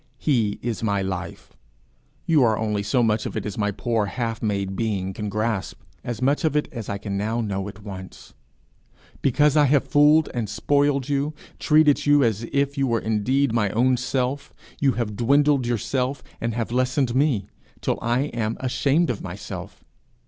He 0.17 0.57
is 0.63 0.81
my 0.81 1.03
life; 1.03 1.55
you 2.25 2.43
are 2.43 2.57
only 2.57 2.81
so 2.81 3.03
much 3.03 3.27
of 3.27 3.37
it 3.37 3.45
as 3.45 3.55
my 3.55 3.69
poor 3.69 4.07
half 4.07 4.41
made 4.41 4.75
being 4.75 5.13
can 5.13 5.29
grasp 5.29 5.79
as 6.03 6.23
much 6.23 6.43
of 6.43 6.55
it 6.55 6.67
as 6.71 6.89
I 6.89 6.97
can 6.97 7.17
now 7.17 7.39
know 7.39 7.69
at 7.69 7.83
once. 7.83 8.33
Because 9.21 9.55
I 9.55 9.65
have 9.65 9.83
fooled 9.87 10.27
and 10.33 10.49
spoiled 10.49 11.07
you, 11.07 11.35
treated 11.59 12.07
you 12.07 12.23
as 12.23 12.47
if 12.51 12.79
you 12.79 12.87
were 12.87 12.99
indeed 12.99 13.53
my 13.53 13.69
own 13.69 13.95
self, 13.95 14.51
you 14.79 14.93
have 14.93 15.15
dwindled 15.15 15.67
yourself 15.67 16.23
and 16.41 16.55
have 16.55 16.71
lessened 16.71 17.13
me, 17.13 17.45
till 17.79 17.99
I 18.01 18.21
am 18.33 18.57
ashamed 18.59 19.11
of 19.11 19.21
myself. 19.21 19.83